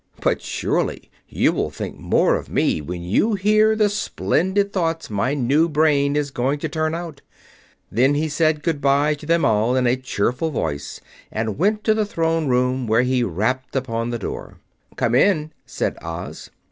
"But 0.19 0.41
surely 0.41 1.11
you 1.29 1.53
will 1.53 1.69
think 1.69 1.95
more 1.99 2.35
of 2.35 2.49
me 2.49 2.81
when 2.81 3.03
you 3.03 3.35
hear 3.35 3.75
the 3.75 3.87
splendid 3.87 4.73
thoughts 4.73 5.11
my 5.11 5.35
new 5.35 5.69
brain 5.69 6.15
is 6.15 6.31
going 6.31 6.57
to 6.61 6.67
turn 6.67 6.95
out." 6.95 7.21
Then 7.91 8.15
he 8.15 8.27
said 8.27 8.63
good 8.63 8.81
bye 8.81 9.13
to 9.13 9.27
them 9.27 9.45
all 9.45 9.75
in 9.75 9.85
a 9.85 9.95
cheerful 9.95 10.49
voice 10.49 11.01
and 11.31 11.59
went 11.59 11.83
to 11.83 11.93
the 11.93 12.03
Throne 12.07 12.47
Room, 12.47 12.87
where 12.87 13.03
he 13.03 13.23
rapped 13.23 13.75
upon 13.75 14.09
the 14.09 14.17
door. 14.17 14.57
"Come 14.95 15.13
in," 15.13 15.51
said 15.67 15.99
Oz. 16.01 16.49